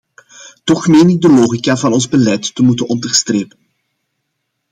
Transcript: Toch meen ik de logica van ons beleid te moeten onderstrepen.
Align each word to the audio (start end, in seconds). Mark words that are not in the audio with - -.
Toch 0.63 0.87
meen 0.87 1.09
ik 1.09 1.21
de 1.21 1.29
logica 1.29 1.77
van 1.77 1.93
ons 1.93 2.07
beleid 2.09 2.55
te 2.55 2.61
moeten 2.63 2.87
onderstrepen. 2.89 3.57